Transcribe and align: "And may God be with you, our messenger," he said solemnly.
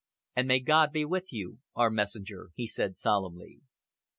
"And 0.35 0.47
may 0.47 0.59
God 0.59 0.91
be 0.91 1.05
with 1.05 1.31
you, 1.31 1.59
our 1.75 1.91
messenger," 1.91 2.49
he 2.55 2.65
said 2.65 2.97
solemnly. 2.97 3.59